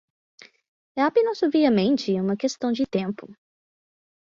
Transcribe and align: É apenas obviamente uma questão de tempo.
É 0.97 1.01
apenas 1.03 1.43
obviamente 1.43 2.09
uma 2.19 2.35
questão 2.43 2.71
de 2.71 2.87
tempo. 2.87 3.31